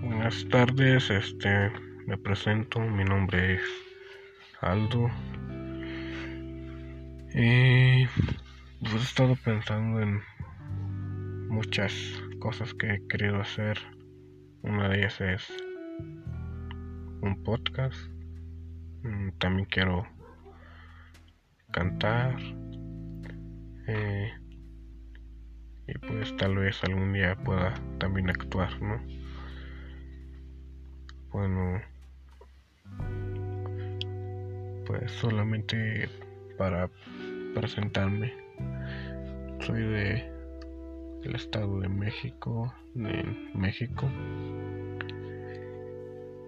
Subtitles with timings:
[0.00, 1.70] buenas tardes, este
[2.06, 3.62] me presento, mi nombre es
[4.60, 5.08] Aldo.
[7.34, 8.06] Y
[8.80, 10.20] pues he estado pensando en
[11.48, 11.92] muchas
[12.40, 13.78] cosas que he querido hacer.
[14.62, 15.52] Una de ellas es
[17.22, 17.98] un podcast.
[19.02, 20.04] Mm, también quiero
[21.70, 22.36] cantar.
[23.86, 24.32] Eh,
[25.88, 29.00] y pues tal vez algún día pueda también actuar, ¿no?
[31.30, 31.80] Bueno,
[34.86, 36.08] pues solamente
[36.56, 36.88] para
[37.54, 38.32] presentarme,
[39.60, 40.36] soy de
[41.24, 44.08] el estado de México, de México,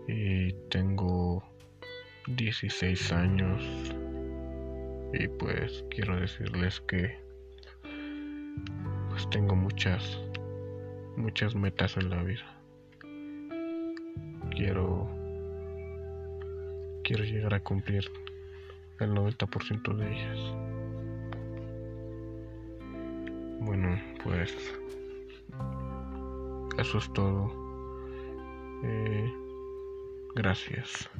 [0.06, 1.44] y tengo
[2.28, 3.62] 16 años.
[5.12, 7.27] Y pues quiero decirles que
[9.18, 10.16] pues tengo muchas
[11.16, 12.46] muchas metas en la vida
[14.50, 15.08] quiero
[17.02, 18.08] quiero llegar a cumplir
[19.00, 20.38] el 90% de ellas.
[23.60, 24.54] Bueno, pues
[26.78, 27.52] eso es todo.
[28.84, 29.32] Eh,
[30.36, 31.10] gracias.